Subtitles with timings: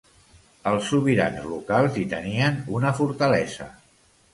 [0.71, 3.75] Els sobirans locals hi tenien una fortalesa.